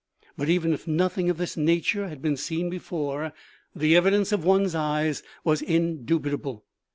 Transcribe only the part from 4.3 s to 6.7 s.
of one's eyes was indubitable.